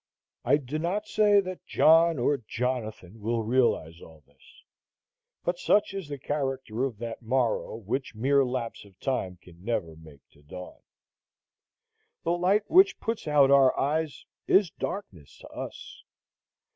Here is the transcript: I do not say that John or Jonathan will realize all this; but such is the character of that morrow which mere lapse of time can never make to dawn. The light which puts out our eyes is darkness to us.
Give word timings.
I 0.43 0.57
do 0.57 0.79
not 0.79 1.05
say 1.05 1.41
that 1.41 1.63
John 1.67 2.17
or 2.17 2.37
Jonathan 2.37 3.21
will 3.21 3.43
realize 3.43 4.01
all 4.01 4.23
this; 4.25 4.63
but 5.43 5.59
such 5.59 5.93
is 5.93 6.09
the 6.09 6.17
character 6.17 6.85
of 6.85 6.97
that 6.97 7.21
morrow 7.21 7.75
which 7.75 8.15
mere 8.15 8.43
lapse 8.43 8.83
of 8.83 8.99
time 8.99 9.37
can 9.39 9.63
never 9.63 9.95
make 9.95 10.27
to 10.31 10.41
dawn. 10.41 10.81
The 12.23 12.31
light 12.31 12.63
which 12.67 12.99
puts 12.99 13.27
out 13.27 13.51
our 13.51 13.79
eyes 13.79 14.25
is 14.47 14.71
darkness 14.71 15.37
to 15.37 15.47
us. 15.49 16.01